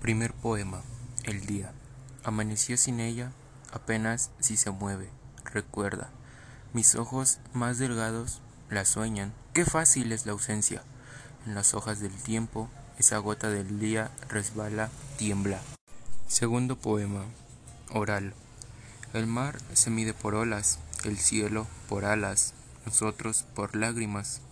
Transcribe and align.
Primer 0.00 0.32
poema. 0.32 0.80
El 1.24 1.44
día. 1.44 1.72
Amaneció 2.22 2.76
sin 2.76 3.00
ella, 3.00 3.32
apenas 3.72 4.30
si 4.38 4.56
se 4.56 4.70
mueve. 4.70 5.10
Recuerda. 5.44 6.10
Mis 6.72 6.94
ojos 6.94 7.40
más 7.52 7.78
delgados 7.78 8.40
la 8.70 8.84
sueñan. 8.84 9.32
Qué 9.54 9.64
fácil 9.64 10.12
es 10.12 10.24
la 10.24 10.32
ausencia. 10.32 10.82
En 11.46 11.56
las 11.56 11.74
hojas 11.74 11.98
del 11.98 12.12
tiempo, 12.12 12.70
esa 12.96 13.18
gota 13.18 13.50
del 13.50 13.80
día 13.80 14.12
resbala, 14.28 14.88
tiembla. 15.16 15.60
Segundo 16.28 16.76
poema. 16.76 17.24
Oral. 17.90 18.34
El 19.14 19.26
mar 19.26 19.58
se 19.72 19.90
mide 19.90 20.14
por 20.14 20.36
olas, 20.36 20.78
el 21.04 21.18
cielo 21.18 21.66
por 21.88 22.04
alas, 22.04 22.54
nosotros 22.86 23.44
por 23.54 23.74
lágrimas. 23.74 24.42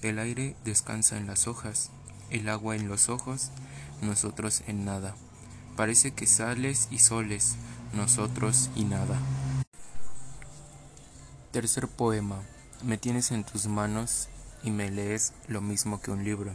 El 0.00 0.18
aire 0.18 0.56
descansa 0.64 1.18
en 1.18 1.26
las 1.26 1.46
hojas, 1.46 1.90
el 2.30 2.48
agua 2.48 2.74
en 2.76 2.88
los 2.88 3.08
ojos, 3.08 3.50
nosotros 4.00 4.62
en 4.66 4.84
nada. 4.84 5.14
Parece 5.76 6.12
que 6.12 6.26
sales 6.26 6.88
y 6.90 6.98
soles, 6.98 7.56
nosotros 7.92 8.70
y 8.74 8.84
nada. 8.84 9.18
Tercer 11.52 11.88
poema. 11.88 12.42
Me 12.82 12.98
tienes 12.98 13.30
en 13.32 13.44
tus 13.44 13.66
manos 13.66 14.28
y 14.62 14.70
me 14.70 14.90
lees 14.90 15.32
lo 15.46 15.60
mismo 15.60 16.00
que 16.00 16.10
un 16.10 16.24
libro. 16.24 16.52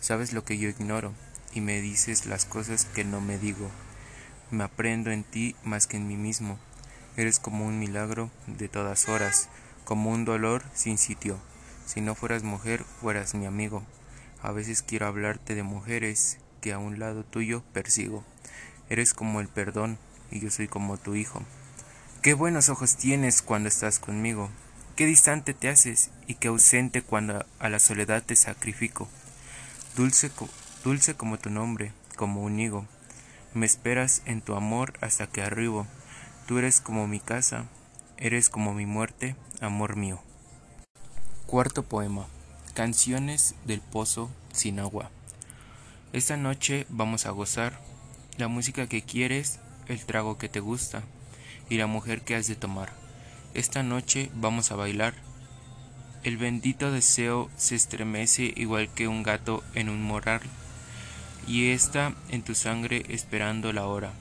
Sabes 0.00 0.32
lo 0.32 0.44
que 0.44 0.58
yo 0.58 0.68
ignoro 0.68 1.12
y 1.54 1.60
me 1.60 1.80
dices 1.80 2.26
las 2.26 2.44
cosas 2.44 2.84
que 2.84 3.04
no 3.04 3.20
me 3.20 3.38
digo. 3.38 3.70
Me 4.50 4.64
aprendo 4.64 5.10
en 5.10 5.24
ti 5.24 5.56
más 5.64 5.86
que 5.86 5.96
en 5.96 6.06
mí 6.06 6.16
mismo. 6.16 6.58
Eres 7.16 7.38
como 7.38 7.66
un 7.66 7.78
milagro 7.78 8.30
de 8.46 8.68
todas 8.68 9.08
horas, 9.08 9.48
como 9.84 10.10
un 10.10 10.24
dolor 10.24 10.62
sin 10.72 10.98
sitio. 10.98 11.38
Si 11.84 12.00
no 12.00 12.14
fueras 12.14 12.42
mujer, 12.44 12.84
fueras 12.84 13.34
mi 13.34 13.46
amigo. 13.46 13.82
A 14.42 14.52
veces 14.52 14.82
quiero 14.82 15.06
hablarte 15.06 15.54
de 15.54 15.62
mujeres 15.62 16.38
que 16.60 16.72
a 16.72 16.78
un 16.78 16.98
lado 16.98 17.24
tuyo 17.24 17.62
persigo. 17.72 18.24
Eres 18.90 19.14
como 19.14 19.40
el 19.40 19.48
perdón 19.48 19.98
y 20.30 20.40
yo 20.40 20.50
soy 20.50 20.68
como 20.68 20.96
tu 20.96 21.14
hijo. 21.14 21.42
Qué 22.22 22.34
buenos 22.34 22.68
ojos 22.68 22.96
tienes 22.96 23.42
cuando 23.42 23.68
estás 23.68 23.98
conmigo. 23.98 24.50
Qué 24.96 25.06
distante 25.06 25.54
te 25.54 25.68
haces 25.68 26.10
y 26.26 26.34
qué 26.34 26.48
ausente 26.48 27.02
cuando 27.02 27.46
a 27.60 27.68
la 27.68 27.78
soledad 27.78 28.22
te 28.22 28.34
sacrifico. 28.34 29.08
Dulce, 29.96 30.30
dulce 30.82 31.14
como 31.14 31.38
tu 31.38 31.50
nombre, 31.50 31.92
como 32.16 32.42
un 32.42 32.58
higo. 32.58 32.86
Me 33.54 33.66
esperas 33.66 34.22
en 34.26 34.40
tu 34.40 34.54
amor 34.54 34.94
hasta 35.00 35.26
que 35.26 35.42
arribo. 35.42 35.86
Tú 36.46 36.58
eres 36.58 36.80
como 36.80 37.06
mi 37.06 37.20
casa, 37.20 37.66
eres 38.16 38.50
como 38.50 38.74
mi 38.74 38.86
muerte, 38.86 39.36
amor 39.60 39.96
mío. 39.96 40.20
Cuarto 41.46 41.82
poema. 41.84 42.26
Canciones 42.74 43.54
del 43.64 43.80
pozo 43.80 44.30
sin 44.52 44.80
agua. 44.80 45.10
Esta 46.14 46.38
noche 46.38 46.86
vamos 46.88 47.26
a 47.26 47.32
gozar 47.32 47.78
la 48.38 48.48
música 48.48 48.86
que 48.86 49.02
quieres, 49.02 49.60
el 49.88 50.06
trago 50.06 50.38
que 50.38 50.48
te 50.48 50.58
gusta 50.58 51.02
y 51.68 51.76
la 51.76 51.86
mujer 51.86 52.22
que 52.22 52.34
has 52.34 52.46
de 52.46 52.56
tomar. 52.56 52.94
Esta 53.52 53.82
noche 53.82 54.30
vamos 54.34 54.72
a 54.72 54.76
bailar. 54.76 55.12
El 56.22 56.38
bendito 56.38 56.90
deseo 56.90 57.50
se 57.58 57.74
estremece 57.74 58.54
igual 58.56 58.88
que 58.88 59.06
un 59.06 59.22
gato 59.22 59.62
en 59.74 59.90
un 59.90 60.02
moral 60.02 60.40
y 61.46 61.72
está 61.72 62.14
en 62.30 62.42
tu 62.42 62.54
sangre 62.54 63.04
esperando 63.10 63.74
la 63.74 63.86
hora, 63.86 64.12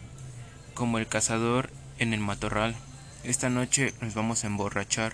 como 0.73 0.97
el 0.97 1.07
cazador 1.07 1.69
en 1.99 2.13
el 2.13 2.19
matorral. 2.19 2.75
Esta 3.23 3.49
noche 3.49 3.93
nos 4.01 4.13
vamos 4.13 4.43
a 4.43 4.47
emborrachar. 4.47 5.13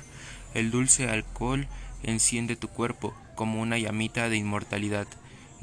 El 0.56 0.72
dulce 0.72 1.08
alcohol 1.08 1.68
enciende 2.02 2.56
tu 2.56 2.68
cuerpo 2.68 3.14
como 3.36 3.62
una 3.62 3.78
llamita 3.78 4.28
de 4.28 4.38
inmortalidad, 4.38 5.08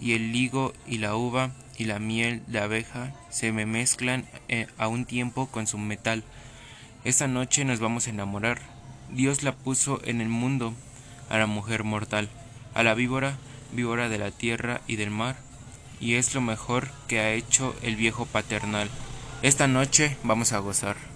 y 0.00 0.14
el 0.14 0.34
higo 0.34 0.72
y 0.86 0.98
la 0.98 1.14
uva 1.14 1.50
y 1.76 1.84
la 1.84 1.98
miel 1.98 2.42
de 2.46 2.58
abeja 2.58 3.12
se 3.30 3.52
me 3.52 3.66
mezclan 3.66 4.26
eh, 4.48 4.66
a 4.78 4.88
un 4.88 5.04
tiempo 5.04 5.46
con 5.46 5.66
su 5.66 5.78
metal. 5.78 6.24
Esta 7.04 7.28
noche 7.28 7.64
nos 7.64 7.80
vamos 7.80 8.06
a 8.06 8.10
enamorar. 8.10 8.60
Dios 9.10 9.42
la 9.42 9.52
puso 9.52 10.00
en 10.04 10.20
el 10.20 10.28
mundo, 10.28 10.74
a 11.28 11.38
la 11.38 11.46
mujer 11.46 11.84
mortal, 11.84 12.28
a 12.74 12.82
la 12.82 12.94
víbora, 12.94 13.36
víbora 13.72 14.08
de 14.08 14.18
la 14.18 14.30
tierra 14.30 14.80
y 14.86 14.96
del 14.96 15.10
mar, 15.10 15.36
y 16.00 16.14
es 16.14 16.34
lo 16.34 16.40
mejor 16.40 16.90
que 17.08 17.20
ha 17.20 17.32
hecho 17.32 17.74
el 17.82 17.96
viejo 17.96 18.26
paternal. 18.26 18.88
Esta 19.42 19.66
noche 19.66 20.16
vamos 20.22 20.52
a 20.52 20.58
gozar. 20.58 21.09